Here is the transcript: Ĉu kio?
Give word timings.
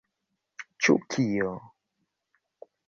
Ĉu 0.87 0.95
kio? 1.15 1.53